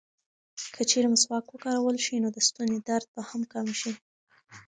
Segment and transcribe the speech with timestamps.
[0.73, 3.93] که چېرې مسواک وکارول شي، نو د ستوني درد به هم کم شي.